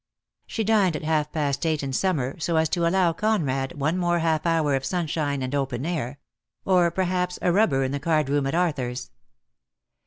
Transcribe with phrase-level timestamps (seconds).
[0.47, 4.17] She dined at half past eight in summer, so as to allow Conrad one more
[4.17, 6.17] half hour of sun shine and open air—
[6.65, 9.11] or perhaps a rubber in the card room at Arthur's.